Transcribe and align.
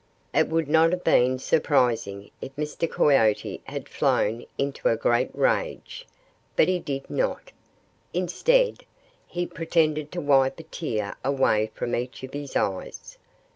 It 0.33 0.47
would 0.47 0.67
not 0.67 0.91
have 0.93 1.03
been 1.03 1.37
surprising 1.37 2.31
if 2.41 2.55
Mr. 2.55 2.89
Coyote 2.91 3.61
had 3.65 3.87
flown 3.87 4.47
into 4.57 4.89
a 4.89 4.97
great 4.97 5.29
rage. 5.35 6.07
But 6.55 6.67
he 6.67 6.79
did 6.79 7.07
not. 7.07 7.51
Instead, 8.11 8.85
he 9.27 9.45
pretended 9.45 10.11
to 10.13 10.19
wipe 10.19 10.59
a 10.59 10.63
tear 10.63 11.17
away 11.23 11.69
from 11.75 11.95
each 11.95 12.23
of 12.23 12.33
his 12.33 12.55
eyes. 12.55 13.19